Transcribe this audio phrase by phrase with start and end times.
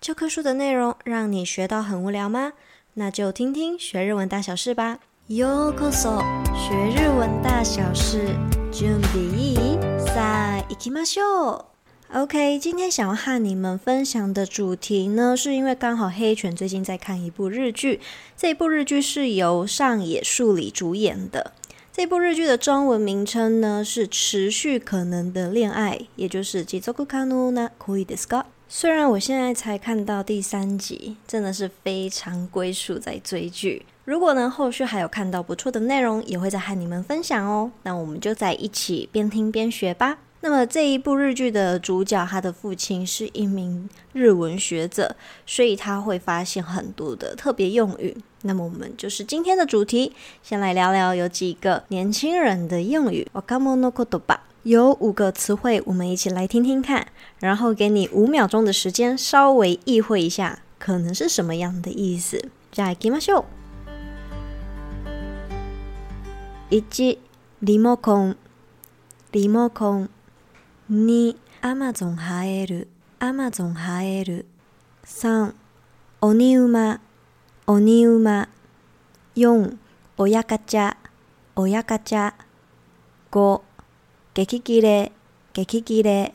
[0.00, 2.53] 教科书的内容让你学到很无聊吗？
[2.95, 4.99] 那就听听学日文大小事吧。
[5.29, 6.19] ようこそ，
[6.53, 8.35] 学日文大小事，
[8.71, 9.79] 准备いい？
[10.07, 11.65] さあ、行きましょう。
[12.13, 18.01] OK，今天想要和你们分享的主题呢，是因为刚好黑犬最近在看一部日剧，
[18.35, 21.53] 这一部日剧是由上野树里主演的。
[21.92, 28.44] 这部日剧的中文名称呢是《持续可能的恋爱》，也就是持続可能な恋ですか？
[28.68, 33.86] 虽然我现在才看到第三集，真的是非常龟速在追剧。
[34.04, 37.72] 如果呢后续还有看到不错的内容，也会再和你们分享哦。
[37.84, 40.18] 那我们就在一起边听边学吧。
[40.40, 48.16] 那么这一部日剧的主角，他的父亲是一名日文学者，所以他会发现很多的特别用语。
[48.42, 50.12] 那么我们就是今天的主题，
[50.44, 53.26] 先来聊聊有几个年轻人的用语。
[53.32, 53.92] 若者言
[54.22, 57.08] 叶有五个词汇，我们一起来听听看，
[57.40, 62.50] 然后给你五秒钟的时间，稍微意会一下，可能是什么样的意思。
[62.72, 63.44] じゃあ行きましょう。
[66.70, 67.18] 一、
[67.62, 68.36] リモコン、
[69.32, 70.08] リモコン。
[70.93, 74.45] 二、アマゾン生える、アマゾン生える。
[75.05, 75.55] 三、
[76.19, 76.99] 鬼馬、
[77.65, 78.49] 鬼馬。
[79.33, 79.79] 四、
[80.17, 80.97] 親ガチャ、
[81.55, 82.33] 親ガチャ。
[83.31, 83.63] 五、
[84.33, 85.13] 激切れ、
[85.53, 86.33] 激切れ。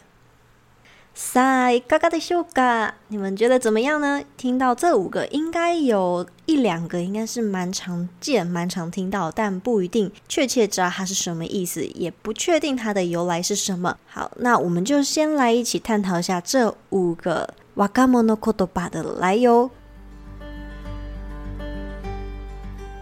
[1.16, 2.94] さあ、いかがでしょうか？
[3.10, 4.24] 你们觉得怎么样呢？
[4.38, 13.98] 听到这五个，应该有一两个应该是蛮常见、蛮常听到，但不一定确切知道它是什么意思，也不确定它的由来是什么。
[14.08, 19.70] 好，那我们就先来一起探讨一下这五个若者言叶的来由。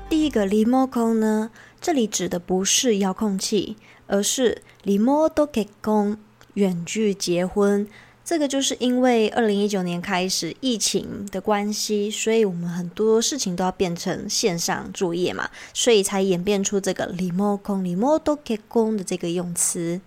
[0.09, 6.17] 第一个リモコン呢，这里指的不是遥控器，而是リモート结婚。
[6.53, 7.87] 远距结婚，
[8.23, 20.01] 这个就是因为二零一九年开始疫情的关系，所以我们很多事情都要变成线上作业嘛，所以才演变出这个リモコン、リモート结婚的这个用词。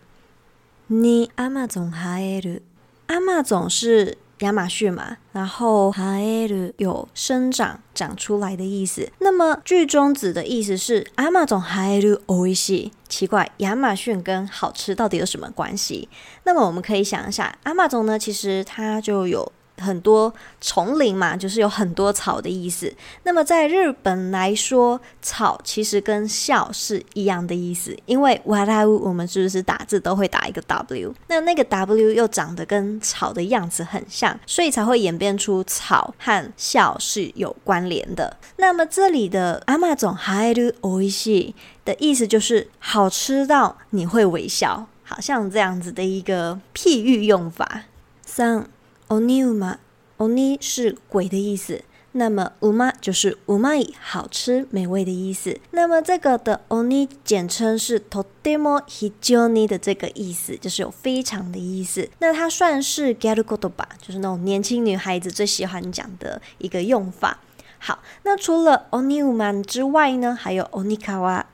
[0.89, 2.63] に、アマゾンハエル，
[3.07, 4.19] アマゾン是。
[4.39, 9.11] 亚马逊嘛，然后生える有生长、长出来的意思。
[9.21, 12.93] 那么句中指的意思是亚马逊生えるおいしい。
[13.09, 16.09] 奇怪，亚马逊跟好吃到底有什么关系？
[16.45, 19.53] 那么我们可以想一下，亚马逊呢，其实它就有。
[19.79, 22.93] 很多丛林嘛，就是有很多草的意思。
[23.25, 31.13] 那么在日本来说，草其实跟笑是一样的意思，因为哇啦呜，我们是不是打字都会打一个 W？
[31.27, 38.37] 那那个 W 又长得跟草的样子很像，所以才会演变出草和笑是有关联的。
[38.59, 47.85] 那么这里的アマゾン生えるおいしい的意思就是好吃到你会微笑，好像这样子的一个譬喻用法。
[48.25, 48.69] 三。
[49.09, 49.79] 鬼马，
[50.17, 55.59] 鬼是鬼的意思，那么うま就是うまい，好吃美味的意思。
[55.71, 62.09] 那么这个的鬼简称是とても非常に的这个意思，就是有非常的意思。
[62.19, 67.39] 那它算是ギャル言叶，就是那种年轻女孩子最喜欢讲的一个用法。
[67.79, 71.45] 好，那除了鬼马之外呢，还有鬼かわ、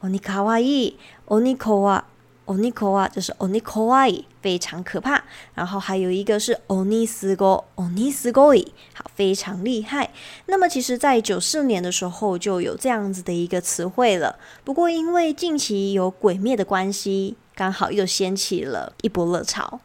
[0.00, 2.02] 鬼かわ
[2.46, 2.72] いい、鬼怖。
[2.72, 5.22] 鬼怖就是鬼怖い，非常可怕。
[5.54, 10.10] 然后还有一个是鬼すご、鬼すごい，好，非常厉害。
[10.46, 14.38] 那么其实，在九四年的时候就有这样子的一个词汇了。
[14.64, 19.80] 不过因为近期有鬼灭的关系，刚好又掀起了一波热潮。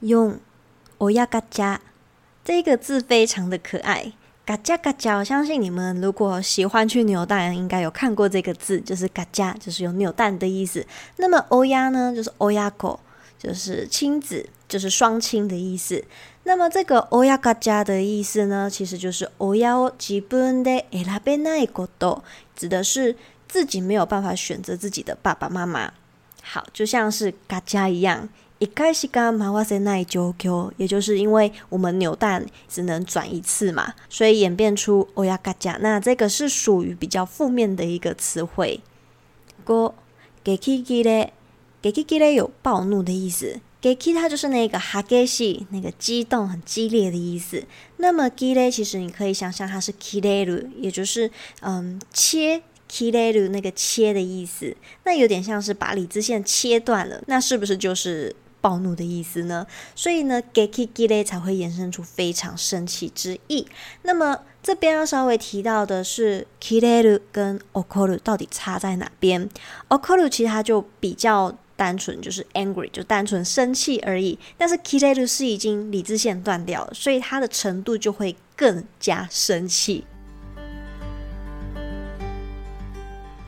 [0.00, 0.38] 用
[0.98, 1.78] 亲ガチャ
[2.44, 4.12] 这个字非常的可爱。
[4.44, 10.86] 嘎加嘎加，我相信你们如果喜欢去扭蛋，应该有看过这个字，就是嘎加，就是有扭蛋的意思。
[11.16, 12.98] 那么欧亚呢，就是欧亚狗，
[13.38, 16.02] 就是亲子，就是双亲的意思。
[16.44, 22.22] 那么这个欧亚嘎加的意思呢，其实就是欧亚を自分で选べないこと，
[22.56, 23.14] 指的是
[23.46, 25.92] 自己没有办法选择自己的爸爸妈妈。
[26.42, 28.30] 好，就像是嘎加一样。
[28.62, 35.78] 一开始刚马哇塞奈九 Q，也就是因为我们扭蛋只能转一次嘛，所以演变出欧亚嘎加。
[35.80, 38.80] 那这个是属于比较负面的一个词汇。
[39.68, 39.94] 五、
[40.42, 41.28] 激切れ，
[41.80, 43.60] 激切れ有暴怒的意思。
[43.80, 47.62] 激切它就是那个哈激し，那个激动很激烈的意思。
[47.98, 54.76] 那么切れ其实你可以想象它是切れる，也就是嗯切切れる那个切的意思。
[55.04, 58.34] 那有点像是把理智线切断了，那是不是就是？
[58.62, 63.66] 暴怒的意思呢，所以呢，激切れ才会衍生出非常生气之意。
[64.02, 69.48] 那么这边要稍微提到的是，切れる跟怒る到底差在哪边？
[69.88, 74.36] 怒る其实它就比较 单纯就是 angry，就单纯生气而已。
[74.58, 80.04] 但是 kireru 是已经理智线断掉了，所以它的程度就会更加生气。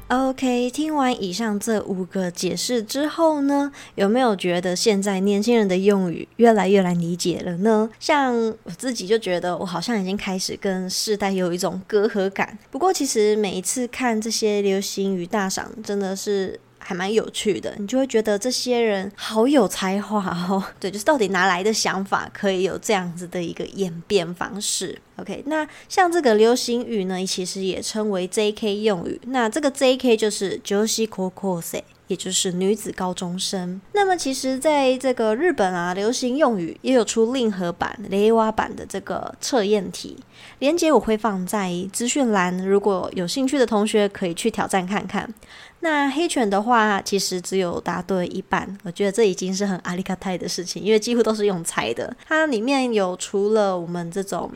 [0.08, 7.90] OK，听完以上这五个解释之后呢，有没有觉得现在年轻人的用语越来越难理解了呢？
[8.00, 12.56] 像我自己就觉得，我好像已经开始跟世代有一种隔阂感。
[12.70, 16.60] 不过，其实每一次看这些流行语大赏，真的是。
[16.88, 20.64] 还蛮有趣的，你就会觉得这些人好有才华哦。
[20.80, 29.20] 对，就是到底哪来的想法，可以有这样子的一个演变方式？OK，那像这个流行语呢，其实也称为 JK 用语。
[29.26, 33.80] 那这个 JK 就是 josie cocosie，也就是女子高中生。
[33.94, 40.18] 那么其实在这个日本啊，流行用语也有出令和版、令和版的这个测验题，
[40.60, 45.34] 连接我会放在资讯栏，如果有兴趣的同学可以去挑战看看。
[45.82, 52.16] 那黑犬的话，其实只有答对一半，我觉得这已经是很阿里卡泰的事情，因为几乎都是用猜的。
[52.26, 54.52] 它里面有除了我们这种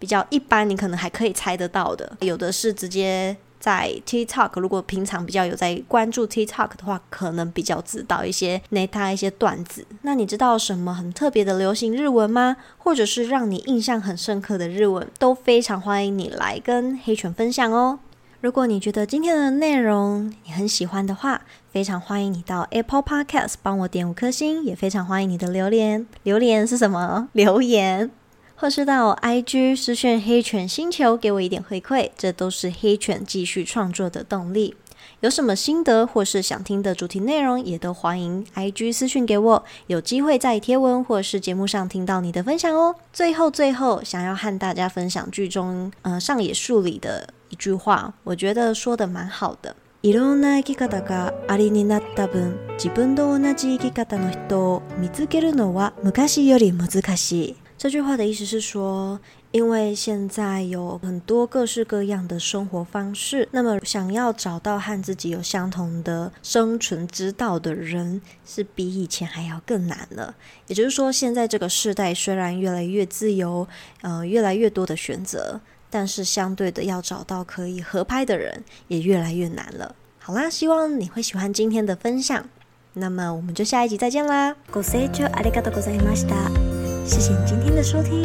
[0.00, 9.86] 比较一般，你可能还可以猜得到的，有的是直接在 TikTok，如果平常比较有在关注 TikTok 的话，可能比较知道一些那他一些段子。
[10.02, 12.58] 那你知道什么很特别的流行日文吗？
[12.76, 18.00] 或者是让你印象很深刻的日文，都非常欢迎你来跟黑犬分享哦。
[18.42, 21.40] 如果你觉得今天的内容你很喜欢的话，
[21.72, 26.06] 非常欢迎你到 Apple Podcast 帮我点五颗星，也非常欢迎你的留言。
[26.24, 27.30] 留言是什么？
[27.32, 28.10] 留言，
[28.55, 34.75] 或是到 IG 私讯黑犬星球给我一点回馈，这都是黑犬继续创作的动力。
[35.21, 42.95] 有什么心得或是想听的主题内容，也都欢迎 IG 私讯给我，有机会在贴文或是节目上听到你的分享哦。
[43.11, 47.29] 最后，最后想要和大家分享剧中呃上野树里的。
[47.51, 49.75] 一句话，我觉得说的蛮好的。
[50.03, 57.55] いろんな生き方がありになった分、自分と同じ生き方の人を见つけるのは昔より难しい。
[57.83, 59.19] 这句话的意思是说，
[59.51, 70.35] 因为现在有很多各式各样的生活方式，那么想要找到和自己有相同的生存之道的人，是比以前还要更难了。
[70.67, 73.67] 也就是说，现在这个时代虽然越来越自由，
[74.01, 75.61] 呃，越来越多的选择。
[75.91, 79.95] 但是相对的，要找到可以合拍的人也越来越难了。
[80.19, 82.47] 好啦，希望你会喜欢今天的分享。
[82.93, 84.55] 那么我们就下一集再见啦！
[84.71, 86.72] ご清聴ありがとうございました。
[87.05, 88.23] 谢谢你今天的收听。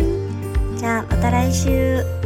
[0.76, 2.17] じゃあまた来周。